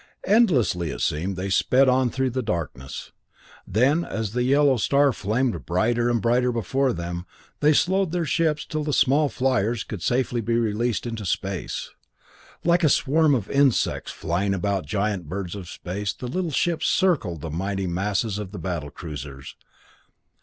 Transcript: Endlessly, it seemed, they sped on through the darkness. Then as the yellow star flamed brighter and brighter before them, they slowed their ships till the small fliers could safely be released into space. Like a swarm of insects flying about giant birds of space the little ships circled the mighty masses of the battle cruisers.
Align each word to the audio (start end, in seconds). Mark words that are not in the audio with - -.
Endlessly, 0.25 0.89
it 0.89 1.01
seemed, 1.01 1.35
they 1.37 1.51
sped 1.51 1.87
on 1.87 2.09
through 2.09 2.31
the 2.31 2.41
darkness. 2.41 3.11
Then 3.67 4.03
as 4.03 4.31
the 4.33 4.41
yellow 4.41 4.77
star 4.77 5.13
flamed 5.13 5.67
brighter 5.67 6.09
and 6.09 6.19
brighter 6.19 6.51
before 6.51 6.91
them, 6.91 7.27
they 7.59 7.71
slowed 7.73 8.11
their 8.11 8.25
ships 8.25 8.65
till 8.65 8.83
the 8.83 8.93
small 8.93 9.29
fliers 9.29 9.83
could 9.83 10.01
safely 10.01 10.41
be 10.41 10.57
released 10.57 11.05
into 11.05 11.23
space. 11.23 11.91
Like 12.63 12.83
a 12.83 12.89
swarm 12.89 13.35
of 13.35 13.47
insects 13.51 14.11
flying 14.11 14.55
about 14.55 14.87
giant 14.87 15.29
birds 15.29 15.53
of 15.53 15.69
space 15.69 16.13
the 16.13 16.25
little 16.27 16.49
ships 16.49 16.87
circled 16.87 17.41
the 17.41 17.51
mighty 17.51 17.85
masses 17.85 18.39
of 18.39 18.51
the 18.53 18.57
battle 18.57 18.89
cruisers. 18.89 19.55